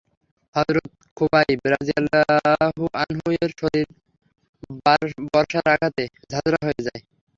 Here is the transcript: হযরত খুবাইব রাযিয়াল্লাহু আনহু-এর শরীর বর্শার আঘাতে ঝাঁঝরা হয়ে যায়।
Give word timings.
হযরত 0.55 0.87
খুবাইব 1.17 1.59
রাযিয়াল্লাহু 1.73 2.83
আনহু-এর 3.01 3.51
শরীর 3.59 3.87
বর্শার 5.27 5.65
আঘাতে 5.73 6.03
ঝাঁঝরা 6.31 6.59
হয়ে 6.65 6.85
যায়। 6.87 7.01